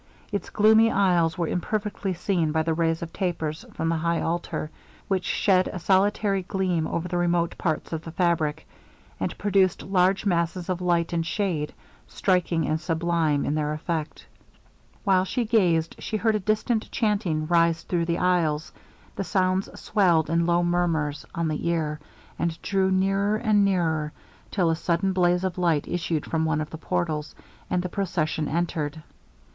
[0.31, 4.71] Its gloomy aisles were imperfectly seen by the rays of tapers from the high altar,
[5.07, 8.67] which shed a solitary gleam over the remote parts of the fabric,
[9.19, 11.71] and produced large masses of light and shade,
[12.07, 14.25] striking and sublime in their effect.
[15.03, 18.71] While she gazed, she heard a distant chanting rise through the aisles;
[19.15, 21.99] the sounds swelled in low murmurs on the ear,
[22.39, 24.13] and drew nearer and nearer,
[24.49, 27.35] till a sudden blaze of light issued from one of the portals,
[27.69, 29.03] and the procession entered.